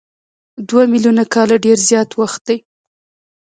[0.67, 2.57] دوه میلیونه کاله ډېر زیات وخت دی.